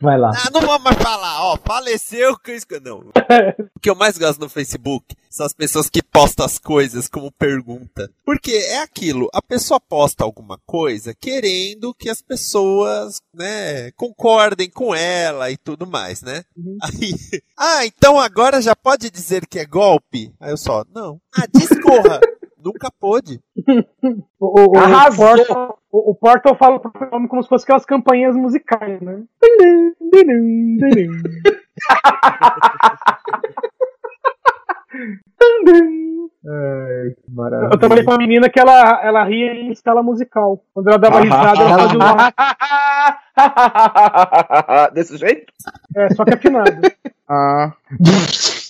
Vai 0.00 0.16
lá. 0.16 0.30
Ah, 0.34 0.50
não 0.50 0.60
vou 0.60 0.78
mais 0.78 0.96
falar, 0.96 1.42
ó, 1.42 1.56
faleceu 1.56 2.36
Chris. 2.38 2.66
Não. 2.82 3.04
O 3.78 3.80
que 3.80 3.88
eu 3.88 3.94
mais 3.94 4.18
gosto 4.18 4.40
no 4.40 4.48
Facebook 4.48 5.14
são 5.30 5.46
as 5.46 5.52
pessoas 5.52 5.88
que 5.88 6.02
postam 6.02 6.44
as 6.44 6.58
coisas 6.58 7.06
como 7.06 7.30
pergunta. 7.30 8.10
Porque 8.24 8.50
é 8.50 8.82
aquilo, 8.82 9.28
a 9.32 9.40
pessoa 9.40 9.78
posta 9.78 10.24
alguma 10.24 10.58
coisa 10.66 11.14
querendo 11.14 11.94
que 11.94 12.10
as 12.10 12.20
pessoas, 12.20 13.20
né, 13.32 13.92
concordem 13.92 14.68
com 14.68 14.92
ela 14.92 15.48
e 15.52 15.56
tudo 15.56 15.86
mais, 15.86 16.22
né? 16.22 16.42
Aí, 16.82 17.14
ah, 17.56 17.86
então 17.86 18.18
agora 18.18 18.60
já 18.60 18.74
pode 18.74 19.10
dizer 19.10 19.46
que 19.46 19.60
é 19.60 19.64
golpe? 19.64 20.32
Aí 20.40 20.50
eu 20.50 20.56
só, 20.56 20.84
não. 20.92 21.20
Ah, 21.32 21.46
discorra. 21.46 22.18
Nunca 22.62 22.90
pôde. 22.98 23.40
O, 24.40 24.60
o, 24.60 24.72
o, 24.72 24.78
Arrasou. 24.78 25.36
Portal, 25.36 25.78
o, 25.90 26.12
o 26.12 26.14
Portal 26.14 26.54
fala 26.54 26.78
pro 26.78 27.10
nome 27.10 27.26
como 27.26 27.42
se 27.42 27.48
fosse 27.48 27.64
aquelas 27.64 27.84
campanhas 27.84 28.36
musicais, 28.36 29.00
né? 29.00 29.24
Ai, 36.46 37.14
que 37.14 37.22
Eu 37.72 37.78
trabalhei 37.78 38.04
com 38.04 38.12
uma 38.12 38.18
menina 38.18 38.48
que 38.48 38.60
ela, 38.60 39.00
ela 39.02 39.24
ria 39.24 39.54
em 39.54 39.72
escala 39.72 40.00
musical. 40.02 40.62
Quando 40.72 40.88
ela 40.88 40.98
dava 40.98 41.20
risada, 41.20 41.62
ela 41.62 41.78
fazia 41.78 41.98
um 41.98 42.02
Desse 44.94 45.16
jeito? 45.16 45.52
É, 45.96 46.14
só 46.14 46.24
que 46.24 46.34
afinado. 46.34 46.70
Ah. 47.28 47.72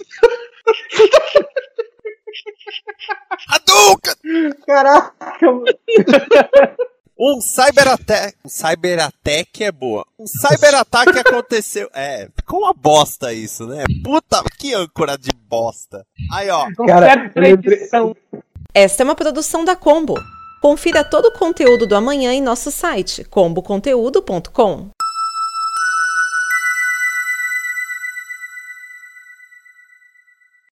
Caraca, 4.79 5.13
Um 7.21 7.41
cyberataque. 7.41 8.37
Um 8.45 8.49
cyberataque 8.49 9.65
é 9.65 9.73
boa. 9.73 10.07
Um 10.17 10.25
cyberataque 10.25 11.19
aconteceu. 11.19 11.91
É, 11.93 12.29
ficou 12.37 12.61
uma 12.61 12.73
bosta 12.73 13.33
isso, 13.33 13.67
né? 13.67 13.83
Puta, 14.05 14.41
que 14.57 14.73
âncora 14.73 15.19
de 15.19 15.33
bosta. 15.33 16.07
Aí, 16.33 16.49
ó. 16.49 16.69
Cara. 16.87 17.33
Esta 18.73 19.03
é 19.03 19.05
uma 19.05 19.17
produção 19.17 19.65
da 19.65 19.75
Combo. 19.75 20.15
Confira 20.63 21.03
todo 21.03 21.27
o 21.27 21.33
conteúdo 21.33 21.89
do 21.89 21.97
amanhã 21.97 22.33
em 22.33 22.41
nosso 22.41 22.71
site 22.71 23.25
comboconteúdo.com. 23.25 24.91